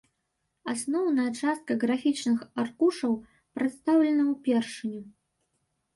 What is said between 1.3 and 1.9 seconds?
частка